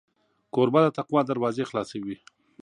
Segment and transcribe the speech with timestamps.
[0.53, 2.17] کوربه د تقوا دروازې خلاصوي.